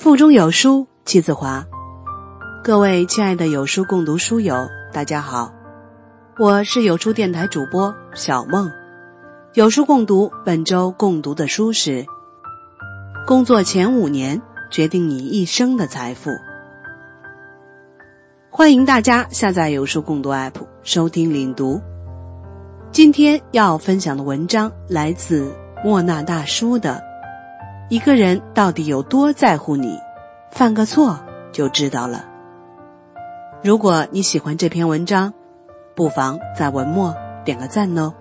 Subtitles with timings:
[0.00, 1.62] 腹中有书气自华。
[2.64, 5.52] 各位亲爱的有书共读书友，大家好，
[6.38, 8.72] 我是有书电台主播小梦。
[9.52, 12.02] 有书共读本周共读的书是
[13.26, 14.40] 《工作前五年
[14.70, 16.30] 决定你一生的财富》。
[18.48, 21.78] 欢迎大家下载有书共读 app 收听领读。
[22.90, 27.09] 今天要分享的文章来自莫那大叔的。
[27.90, 29.98] 一个人到底有多在乎你，
[30.52, 31.18] 犯个错
[31.50, 32.24] 就知道了。
[33.64, 35.34] 如果你喜欢这篇文章，
[35.96, 37.12] 不妨在文末
[37.44, 38.14] 点个赞哦。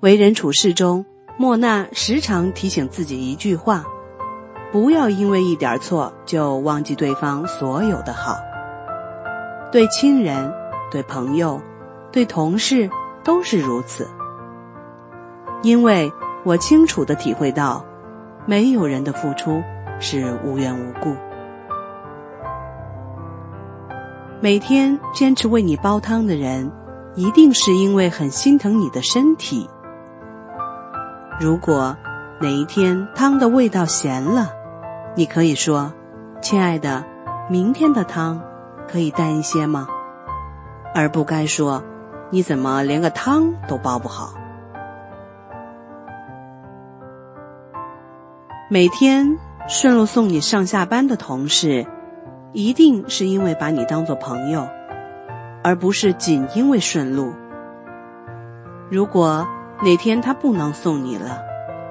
[0.00, 1.06] 为人处事中，
[1.38, 3.82] 莫娜时常提醒自己一句话：
[4.70, 8.36] 不要因为一点错就忘记对方所有的好。
[9.72, 10.52] 对亲人。
[10.94, 11.60] 对朋友，
[12.12, 12.88] 对同事
[13.24, 14.08] 都是如此。
[15.60, 16.12] 因为
[16.44, 17.84] 我清楚的体会到，
[18.46, 19.60] 没有人的付出
[19.98, 21.16] 是无缘无故。
[24.40, 26.70] 每天坚持为你煲汤的人，
[27.16, 29.68] 一定是因为很心疼你的身体。
[31.40, 31.96] 如果
[32.40, 34.48] 哪一天汤的味道咸了，
[35.16, 35.92] 你可以说
[36.40, 37.04] ：“亲爱的，
[37.50, 38.40] 明天的汤
[38.86, 39.88] 可以淡一些吗？”
[40.94, 41.82] 而不该说，
[42.30, 44.32] 你怎么连个汤都煲不好？
[48.70, 49.36] 每天
[49.68, 51.84] 顺路送你上下班的同事，
[52.52, 54.68] 一定是因为把你当做朋友，
[55.64, 57.32] 而不是仅因为顺路。
[58.88, 59.46] 如果
[59.82, 61.42] 哪天他不能送你了，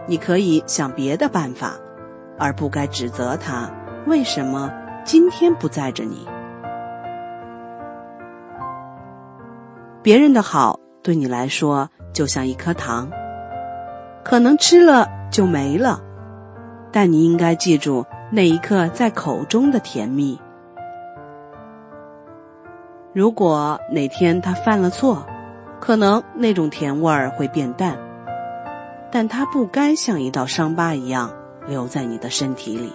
[0.07, 1.73] 你可以想别的办法，
[2.39, 3.69] 而不该指责他
[4.07, 4.71] 为什么
[5.03, 6.25] 今天不载着你。
[10.03, 13.09] 别人的好对你来说就像一颗糖，
[14.21, 16.01] 可能吃了就没了，
[16.91, 20.37] 但你应该记住那一刻在口中的甜蜜。
[23.13, 25.25] 如果哪天他犯了错，
[25.79, 27.97] 可能那种甜味儿会变淡，
[29.09, 31.31] 但他不该像一道伤疤一样
[31.65, 32.91] 留在你的身体里。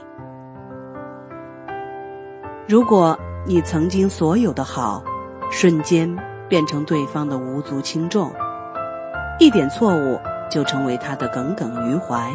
[2.69, 5.03] 如果你曾经所有的好，
[5.51, 6.15] 瞬间。
[6.49, 8.33] 变成对方的无足轻重，
[9.39, 10.19] 一点错误
[10.51, 12.31] 就成为他的耿耿于怀。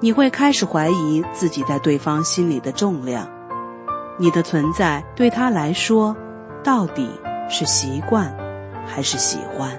[0.00, 3.28] 你会开始怀疑自己在对方心里的重量，
[4.18, 6.16] 你的存在对他来说
[6.62, 7.10] 到底
[7.48, 8.34] 是习惯
[8.86, 9.70] 还是喜欢？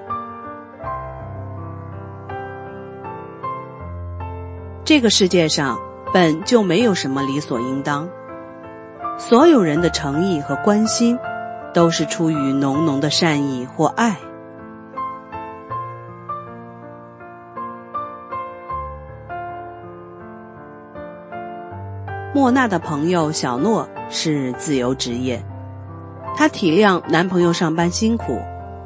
[4.84, 5.78] 这个世界上
[6.14, 8.08] 本就没有什么理所应当，
[9.18, 11.18] 所有人的诚意和关心。
[11.78, 14.18] 都是出于浓浓的善意或爱。
[22.34, 25.40] 莫娜的朋友小诺是自由职业，
[26.36, 28.42] 她体谅男朋友上班辛苦，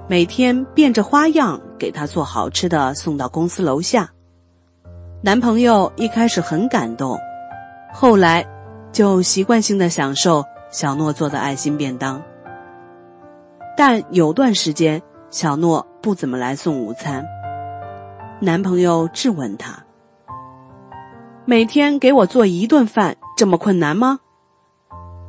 [0.09, 4.09] 每天变着花样给他做好吃的送到公司楼下。
[5.21, 7.17] 男朋友一开始很感动，
[7.93, 8.45] 后来
[8.91, 12.21] 就习惯性的享受小诺做的爱心便当。
[13.75, 17.25] 但有段时间，小诺不怎么来送午餐。
[18.39, 19.83] 男朋友质问她
[21.45, 24.19] ：“每天给我做一顿饭这么困难吗？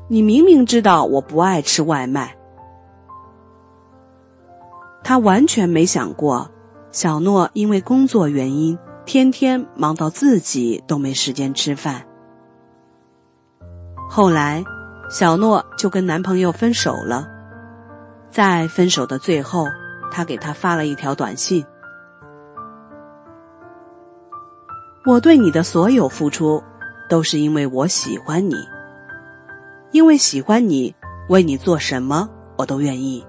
[0.09, 2.37] 你明明知道我不爱吃外卖。”
[5.05, 6.51] 他完全没想过，
[6.91, 12.03] 小诺因为工作原因，天天忙到自己都没时间吃饭。
[14.09, 14.63] 后来，
[15.11, 17.29] 小诺就跟男朋友分手了。
[18.33, 19.67] 在分手的最后，
[20.11, 21.63] 他给他发了一条短信
[25.05, 26.65] ：“我对你的所有付出，
[27.11, 28.55] 都是因为我喜欢你。
[29.91, 30.95] 因为喜欢你，
[31.29, 32.27] 为你做什么
[32.57, 33.23] 我都愿意。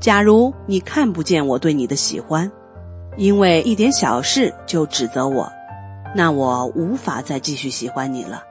[0.00, 2.50] 假如你看不见我对你的喜欢，
[3.18, 5.46] 因为一点小事就指责我，
[6.14, 8.42] 那我无法再继续喜欢你了。”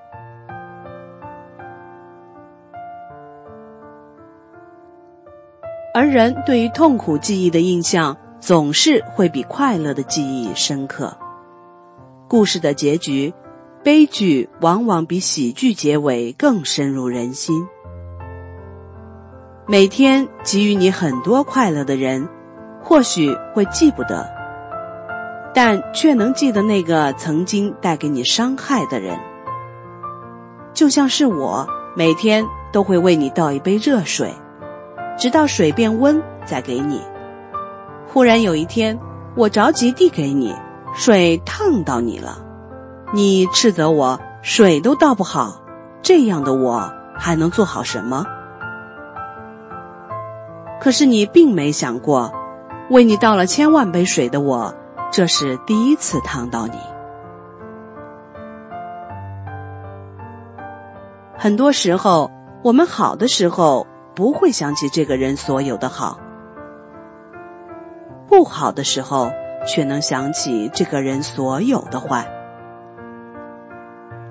[5.95, 11.18] 而人对于痛苦记忆的印象，总是会比快乐的记忆深刻。
[12.27, 13.33] 故事的结局，
[13.81, 17.65] 悲剧往往比喜剧结尾更深入人心。
[19.65, 22.27] 每天给予你很多快乐的人，
[22.83, 24.30] 或许会记不得，
[25.53, 29.18] 但却能记得那个曾经带给你伤害的人。
[30.74, 31.65] 就像是我，
[31.95, 34.33] 每天都会为你倒一杯热水。
[35.18, 37.02] 直到水变温再给你，
[38.08, 39.00] 忽然有一天，
[39.36, 40.54] 我着急递给你，
[40.94, 42.38] 水烫到你了，
[43.14, 45.62] 你斥责我水都倒不好，
[46.02, 48.26] 这样的我还能做好什么？
[50.82, 52.32] 可是你并没想过，
[52.90, 54.76] 为你倒了千万杯水的我，
[55.12, 56.78] 这是第一次烫到你。
[61.38, 62.30] 很多时候，
[62.64, 66.18] 我们好的时候不会想起这个人所有的好，
[68.28, 69.30] 不好的时候
[69.68, 72.26] 却能想起这个人所有的坏。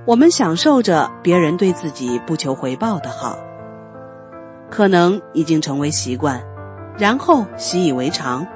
[0.06, 3.38] 我们享受着别人对自己不求回报的好，
[4.70, 6.42] 可能已经成为习惯，
[6.98, 8.46] 然后习以为常。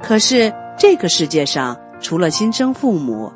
[0.00, 3.32] 可是这个世界上，除了亲生父母，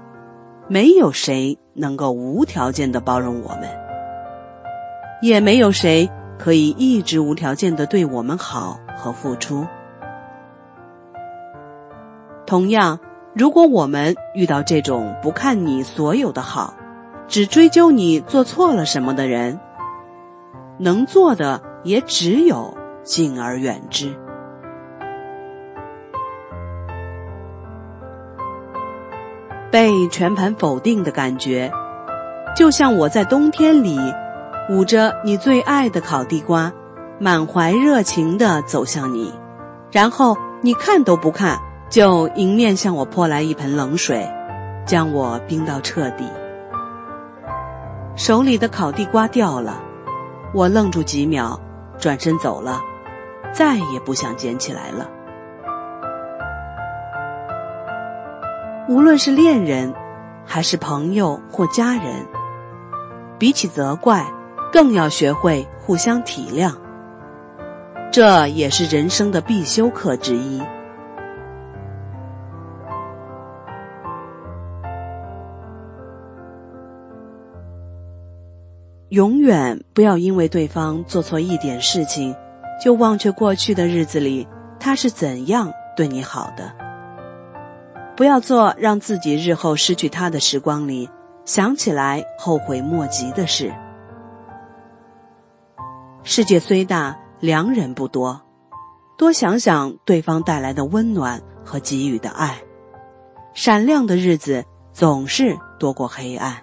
[0.69, 3.69] 没有谁能够无条件的包容我们。
[5.21, 9.67] 也没有谁可以一直无条件的对我们好和付出。
[12.47, 13.01] 同样，
[13.35, 16.75] 如果我们遇到这种不看你所有的好，
[17.27, 19.59] 只追究你做错了什么的人，
[20.79, 24.17] 能做的也只有敬而远之。
[29.71, 31.71] 被全盘否定的感觉，
[32.57, 33.99] 就像我在冬天里。
[34.71, 36.71] 捂着你最爱的烤地瓜，
[37.19, 39.33] 满怀热情地走向你，
[39.91, 44.31] 然后你看都不看，就迎面向我泼来一盆冷水，
[44.85, 46.25] 将我冰到彻底。
[48.15, 49.81] 手里的烤地瓜掉了，
[50.53, 51.59] 我愣住几秒，
[51.99, 52.83] 转身走了，
[53.53, 55.09] 再也不想捡起来了。
[58.87, 59.95] 无论是恋人，
[60.45, 62.27] 还是朋友或家人，
[63.39, 64.27] 比起责怪。
[64.73, 66.75] 更要学会互相体谅，
[68.13, 70.63] 这也是人生的必修课之一。
[79.09, 82.37] 永远不要因为对方做错一点事情，
[82.83, 84.47] 就忘却过去的日子里
[84.79, 86.71] 他是怎样对你好的。
[88.15, 91.09] 不要做让自己日后失去他的时光里
[91.47, 93.73] 想起来后悔莫及的事。
[96.31, 98.43] 世界虽大，良人不多，
[99.17, 102.63] 多想想对方带来的温暖和给予的爱，
[103.55, 106.55] 闪亮的日子总是多过黑暗。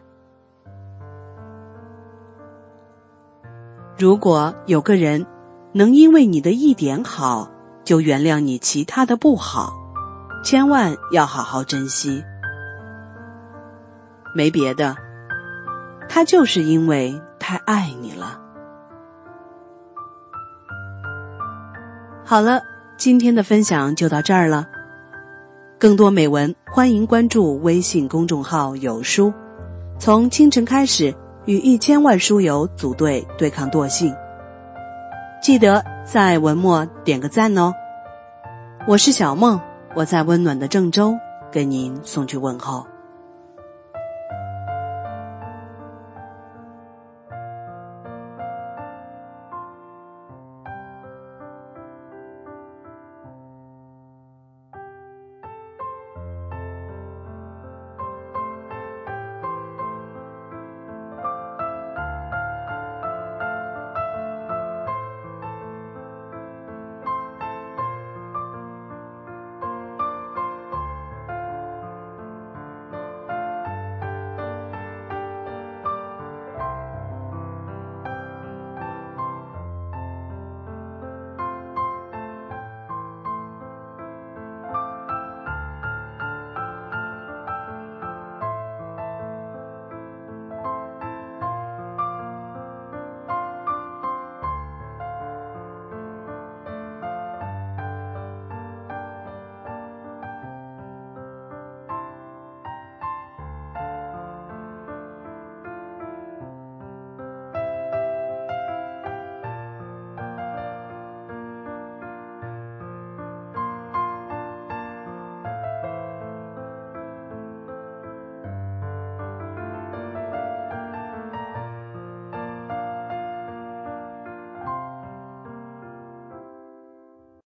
[3.98, 5.26] 如果有个人
[5.74, 7.50] 能因为你的一点好
[7.84, 9.74] 就原谅你其他的不好，
[10.44, 12.24] 千万要好好珍惜。
[14.36, 14.96] 没别的，
[16.08, 18.45] 他就是因为太爱你了。
[22.28, 22.60] 好了，
[22.98, 24.68] 今天的分享就到这儿了。
[25.78, 29.32] 更多美文，欢迎关注微信公众号“有书”。
[30.00, 31.14] 从清晨开始，
[31.46, 34.12] 与一千万书友组队对抗惰性。
[35.40, 37.72] 记得在文末点个赞哦。
[38.88, 39.62] 我是小梦，
[39.94, 41.16] 我在温暖的郑州，
[41.52, 42.88] 给您送去问候。